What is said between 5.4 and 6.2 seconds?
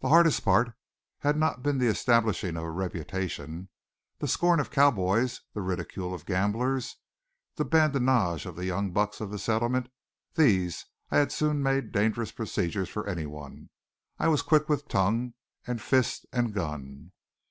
the ridicule